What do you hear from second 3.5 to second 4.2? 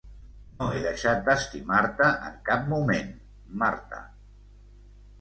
Marta.